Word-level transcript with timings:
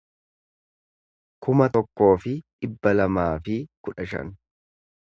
kuma 1.47 1.69
tokkoo 1.75 2.09
fi 2.25 2.35
dhibba 2.41 2.95
lamaa 2.99 3.31
fi 3.47 3.63
kudha 3.85 4.13
shan 4.15 4.35